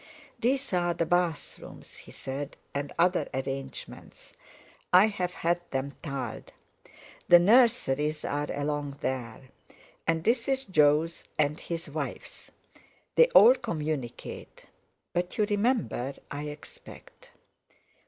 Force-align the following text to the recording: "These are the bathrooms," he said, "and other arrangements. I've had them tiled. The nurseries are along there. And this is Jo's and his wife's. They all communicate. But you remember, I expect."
"These 0.39 0.73
are 0.73 0.95
the 0.95 1.05
bathrooms," 1.05 1.95
he 1.97 2.11
said, 2.11 2.57
"and 2.73 2.91
other 2.97 3.29
arrangements. 3.35 4.33
I've 4.91 5.13
had 5.35 5.61
them 5.69 5.93
tiled. 6.01 6.53
The 7.27 7.37
nurseries 7.37 8.25
are 8.25 8.51
along 8.51 8.97
there. 9.01 9.49
And 10.07 10.23
this 10.23 10.47
is 10.47 10.65
Jo's 10.65 11.25
and 11.37 11.59
his 11.59 11.87
wife's. 11.87 12.49
They 13.13 13.27
all 13.35 13.53
communicate. 13.53 14.65
But 15.13 15.37
you 15.37 15.45
remember, 15.47 16.15
I 16.31 16.45
expect." 16.45 17.29